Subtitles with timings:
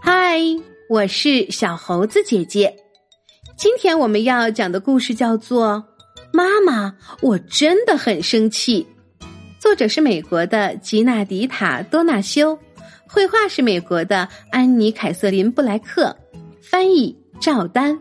[0.00, 0.40] 嗨，
[0.88, 2.74] 我是小猴子姐姐。
[3.56, 5.84] 今天我们要讲的故事叫做
[6.32, 8.84] 《妈妈，我真的很生气》。
[9.60, 12.58] 作者是美国的吉纳迪塔多纳修，
[13.06, 16.16] 绘画是美国的安妮凯瑟琳布莱克，
[16.60, 17.96] 翻译赵丹。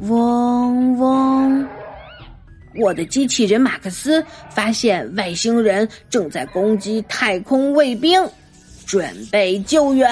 [0.00, 1.66] 嗡嗡！
[2.78, 8.22] 我的机器人马克思发现外星人正在攻击太空卫兵，
[8.84, 10.06] 准备救援。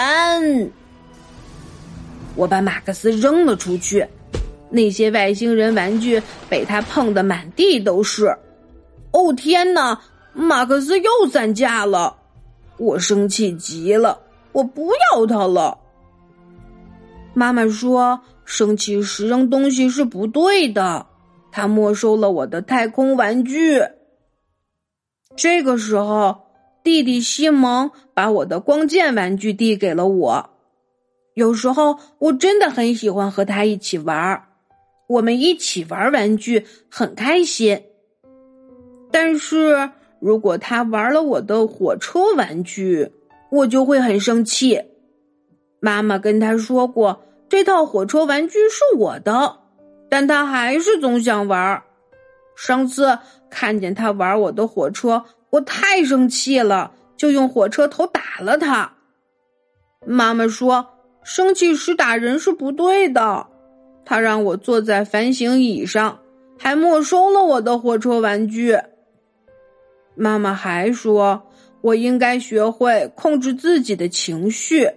[2.35, 4.07] 我把马克思扔了出去，
[4.71, 8.35] 那些外星人玩具被他碰得满地都是。
[9.11, 10.01] 哦天哪！
[10.33, 12.17] 马克思又散架了，
[12.79, 14.19] 我生气极了，
[14.53, 15.79] 我不要它了。
[17.35, 18.19] 妈妈说。
[18.45, 21.07] 生气时扔东西是不对的，
[21.51, 23.83] 他没收了我的太空玩具。
[25.37, 26.43] 这个时候，
[26.83, 30.51] 弟弟西蒙把我的光剑玩具递给了我。
[31.35, 34.45] 有时候我真的很喜欢和他一起玩儿，
[35.09, 37.83] 我们一起玩玩具很开心。
[39.11, 43.11] 但是如果他玩了我的火车玩具，
[43.51, 44.81] 我就会很生气。
[45.81, 47.23] 妈妈跟他说过。
[47.55, 49.61] 这套火车玩具是我的，
[50.09, 51.85] 但他还是总想玩。
[52.57, 53.17] 上次
[53.49, 58.95] 看见他玩我的火车，我太生气了，就用火车头打了他。
[60.05, 60.85] 妈妈说，
[61.23, 63.47] 生气时打人是不对的。
[64.05, 66.19] 他让我坐在反省椅上，
[66.59, 68.77] 还没收了我的火车玩具。
[70.17, 71.41] 妈妈还说，
[71.83, 74.91] 我应该学会控制自己的情绪。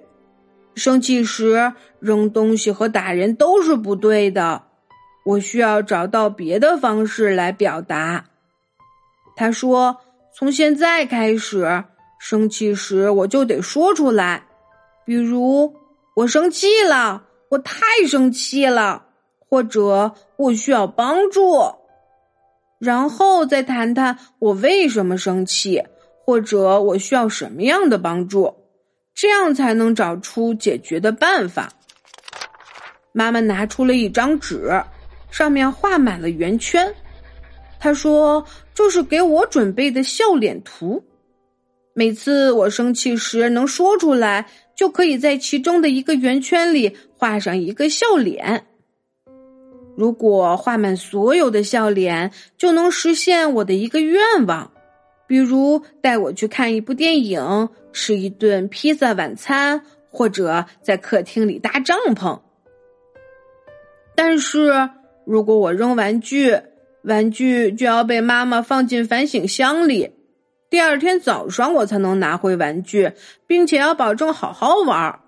[0.78, 4.62] 生气时扔东西和打人都是不对的，
[5.26, 8.26] 我需要找到别的方式来表达。
[9.36, 9.98] 他说
[10.38, 11.84] ：“从现在开始，
[12.20, 14.44] 生气时我就得说出来，
[15.04, 15.74] 比如
[16.16, 19.08] 我生气了，我太生气了，
[19.50, 21.60] 或者我需要帮助，
[22.78, 25.84] 然后再谈谈我为什么生气，
[26.24, 28.54] 或者我需要什么样的帮助。”
[29.20, 31.74] 这样才能找出解决的办法。
[33.14, 34.72] 妈妈拿出了一张纸，
[35.32, 36.94] 上面画满了圆圈。
[37.80, 38.46] 她说
[38.76, 41.04] ：“这是给我准备的笑脸图。
[41.96, 44.46] 每次我生气时能说出来，
[44.76, 48.68] 就可以在其中的一个圆圈里画上一个笑脸。
[49.96, 54.72] 如果画满所有的笑脸，就能实现我的一个愿望。”
[55.28, 62.40] 比如带我去看一部电影，吃一顿披萨晚餐，或者在客厅里搭帐篷。
[64.16, 64.90] 但是
[65.26, 66.58] 如果我扔玩具，
[67.04, 70.12] 玩具就要被妈妈放进反省箱里，
[70.70, 73.12] 第二天早上我才能拿回玩具，
[73.46, 75.20] 并且要保证好好玩。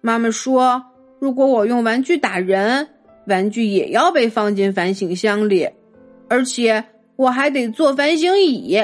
[0.00, 0.84] 妈妈说，
[1.18, 2.88] 如果我用玩具打人，
[3.26, 5.68] 玩具也要被放进反省箱里，
[6.28, 6.84] 而且
[7.16, 8.78] 我还得坐反省椅。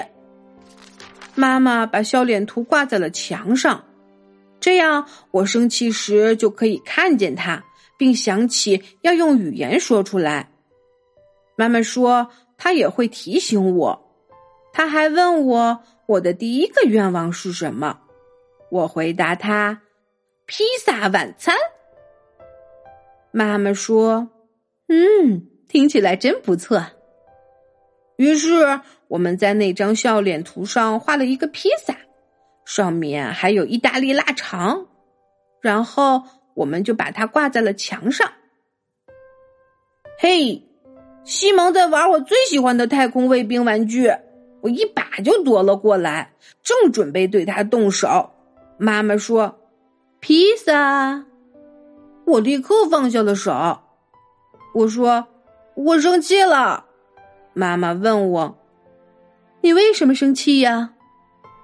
[1.35, 3.85] 妈妈把笑脸图挂在了墙上，
[4.61, 7.65] 这样我生气时就可以看见它，
[7.99, 10.51] 并想起要用语言说出来。
[11.57, 14.01] 妈妈说她也会提醒我。
[14.73, 17.99] 她还问我我的第一个愿望是什么，
[18.71, 19.83] 我回答她：
[20.47, 21.55] 披萨晚餐。
[23.31, 24.29] 妈妈说
[24.89, 26.85] ：“嗯，听起来真不错。”
[28.17, 28.81] 于是。
[29.07, 31.95] 我们在那张笑脸图上画了一个披萨，
[32.65, 34.87] 上面还有意大利腊肠，
[35.61, 36.23] 然后
[36.55, 38.33] 我们就把它挂在了墙上。
[40.19, 40.67] 嘿，
[41.23, 44.11] 西蒙在玩我最喜欢的太空卫兵玩具，
[44.63, 46.33] 我一把就夺了过来，
[46.63, 48.33] 正准备对他动手。
[48.79, 49.61] 妈妈说
[50.19, 51.25] ：“披萨。”
[52.27, 53.79] 我立刻放下了手。
[54.75, 55.29] 我说
[55.77, 56.87] ：“我生气了。”
[57.55, 58.59] 妈妈问我。
[59.63, 60.91] 你为什么生气呀？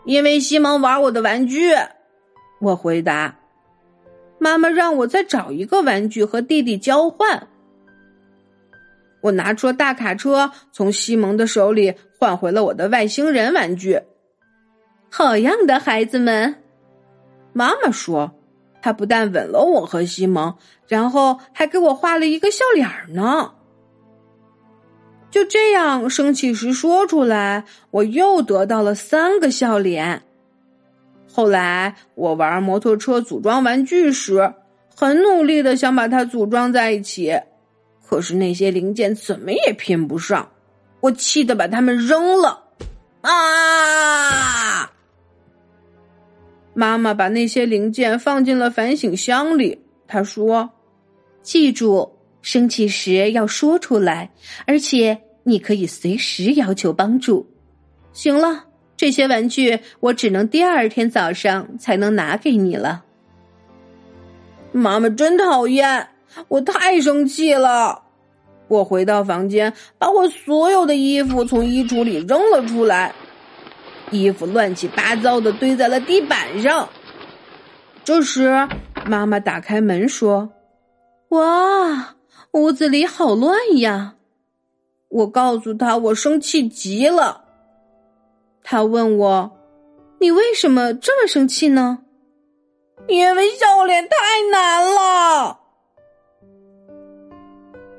[0.06, 1.72] 因为西蒙玩我的玩具。
[2.60, 3.36] 我回答。
[4.38, 7.48] 妈妈让我再找一个玩具和弟弟交换。
[9.20, 14.00] 我拿出了大卡车，从西蒙的手里换回了我的外星人玩具。
[15.10, 16.62] 好样的，孩子们！
[17.52, 18.32] 妈妈说，
[18.80, 20.56] 她不但吻了我和西蒙，
[20.88, 23.52] 然后还给我画了一个笑脸呢。
[25.30, 30.22] 就这样，生气时说出来，我又得到了三个笑脸。
[31.32, 34.52] 后来我玩摩托车组装玩具时，
[34.94, 37.40] 很努力的想把它组装在一起，
[38.06, 40.50] 可是那些零件怎么也拼不上，
[41.00, 42.64] 我气得把它们扔了。
[43.20, 44.90] 啊！
[46.74, 49.78] 妈妈把那些零件放进了反省箱里。
[50.08, 50.70] 她说
[51.42, 52.10] ：“记住，
[52.42, 54.30] 生气时要说出来，
[54.66, 57.46] 而且你可以随时要求帮助。”
[58.12, 58.64] 行了，
[58.96, 63.04] 这些玩具我只能第二天早上才能拿给你了。
[64.72, 66.08] 妈妈真讨厌，
[66.48, 68.02] 我太生气了。
[68.68, 73.12] 我回到房间，把我所有的衣服从衣橱里扔了出来，
[74.12, 76.88] 衣服乱七八糟的堆在了地板上。
[78.04, 78.68] 这时，
[79.06, 80.50] 妈妈打开门说
[81.30, 82.14] ：“哇，
[82.52, 84.16] 屋子里好乱呀！”
[85.08, 87.44] 我告诉他我生气极了。
[88.62, 89.52] 他问我
[90.20, 92.04] ：“你为什么这么生气呢？”
[93.08, 94.16] 因为笑脸太
[94.52, 95.58] 难了。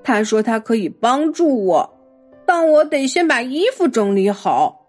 [0.04, 1.98] 他说他可以帮助我，
[2.46, 4.86] 但我得先把衣服整理好。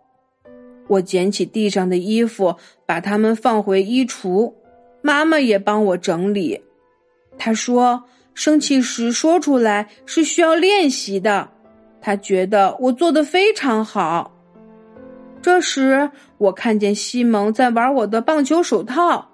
[0.89, 2.57] 我捡起地上的衣服，
[2.87, 4.55] 把它们放回衣橱。
[5.01, 6.63] 妈妈也帮我整理。
[7.37, 8.05] 他说，
[8.35, 11.51] 生气时说出来是需要练习的。
[12.01, 14.33] 他觉得我做的非常好。
[15.41, 19.29] 这时，我看见西蒙在玩我的棒球手套。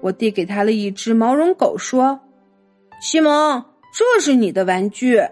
[0.00, 2.20] 我递给他了一只毛绒狗，说
[3.00, 5.22] ：“西蒙，这是你的玩具。”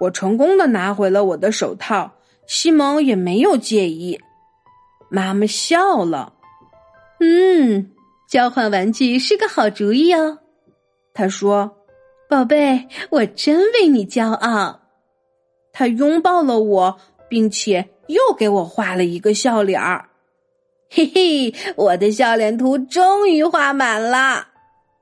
[0.00, 2.12] 我成功的拿回了我的手套，
[2.46, 4.20] 西蒙也没有介意。
[5.08, 6.34] 妈妈笑了，
[7.20, 7.92] 嗯，
[8.28, 10.40] 交换玩具是个好主意哦。
[11.14, 11.78] 他说
[12.28, 14.80] ：“宝贝，我真为你骄傲。”
[15.72, 16.98] 他拥抱了我，
[17.28, 20.08] 并且又给我画了一个笑脸儿。
[20.90, 24.48] 嘿嘿，我的笑脸图终于画满了。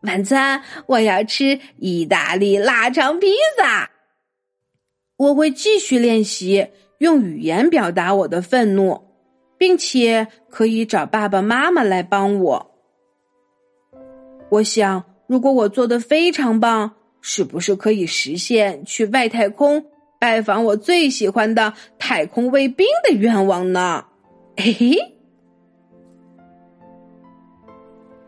[0.03, 3.91] 晚餐我要吃意大利腊肠披萨。
[5.17, 6.69] 我会继续练习
[6.99, 9.03] 用语言表达我的愤怒，
[9.59, 12.71] 并且可以找爸爸妈妈来帮我。
[14.51, 16.91] 我想，如果我做的非常棒，
[17.21, 19.87] 是不是可以实现去外太空
[20.19, 24.07] 拜访我最喜欢的太空卫兵的愿望呢？
[24.57, 24.97] 嘿嘿。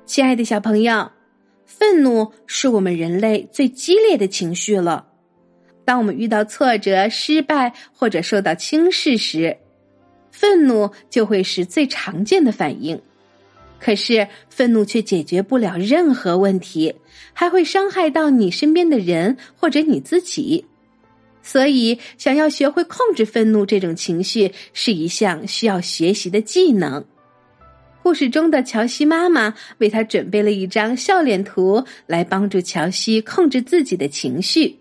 [0.06, 1.10] 亲爱的小朋友，
[1.66, 5.08] 愤怒是我们人类最激烈的情绪了。
[5.84, 9.58] 当我们遇到挫折、失败或者受到轻视时，
[10.30, 13.02] 愤怒就会是最常见的反应。
[13.84, 16.94] 可是，愤怒却解决不了任何问题，
[17.32, 20.64] 还会伤害到你身边的人或者你自己。
[21.42, 27.04] 所以，想要学会控制愤怒这种情绪，是一项需要学习的技能。
[28.04, 34.76] 故事中的乔西妈妈为他准备了一张笑脸图，来帮助乔西控制自己的情绪，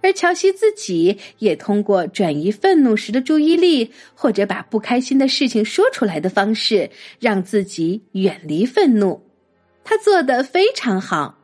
[0.00, 9.22] 而乔西自己也通过转移愤怒时的注意力，或者把不开心的事情说出来的方式，让自己远离愤怒。
[9.84, 11.38] 他做的非常好。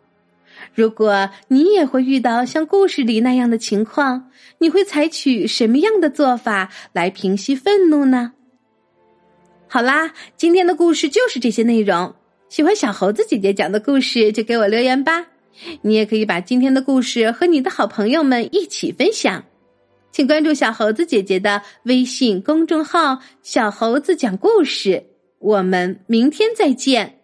[0.72, 8.32] 如果你也会遇到像故事里那样的情况，你会采取什么样的做法来平息愤怒呢？
[9.66, 12.14] 好啦，今天的故事就是这些内容。
[12.48, 15.26] 喜欢小猴子姐姐讲的故事，就给我留言吧。
[15.82, 19.44] 你也可以把今天的故事和你的好朋友们一起分享。
[20.12, 25.05] 请关注小猴子姐姐的微信公众号“小猴子讲故事”。
[25.40, 27.23] 我们明天再见。